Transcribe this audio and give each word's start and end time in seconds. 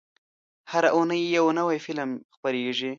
هره 0.71 0.89
اونۍ 0.95 1.21
یو 1.37 1.45
نوی 1.59 1.77
فلم 1.85 2.09
خپرېږي. 2.35 2.89